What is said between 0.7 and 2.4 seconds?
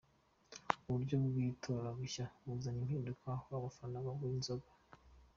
Uburyo bw’itora rishya